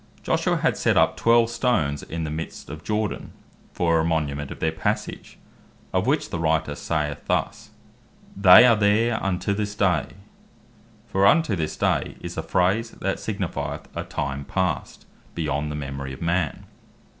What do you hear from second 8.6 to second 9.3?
are there